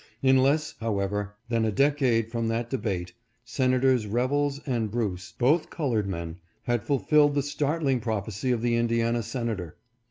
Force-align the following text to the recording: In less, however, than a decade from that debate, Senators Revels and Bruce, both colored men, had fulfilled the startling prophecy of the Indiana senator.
In 0.23 0.39
less, 0.41 0.73
however, 0.79 1.35
than 1.49 1.63
a 1.63 1.71
decade 1.71 2.31
from 2.31 2.47
that 2.47 2.71
debate, 2.71 3.13
Senators 3.45 4.07
Revels 4.07 4.59
and 4.65 4.89
Bruce, 4.89 5.35
both 5.37 5.69
colored 5.69 6.07
men, 6.07 6.37
had 6.63 6.81
fulfilled 6.83 7.35
the 7.35 7.43
startling 7.43 7.99
prophecy 7.99 8.49
of 8.51 8.63
the 8.63 8.77
Indiana 8.77 9.21
senator. 9.21 9.77